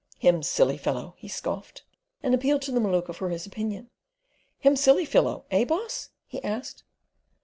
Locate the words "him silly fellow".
0.17-1.13, 4.57-5.45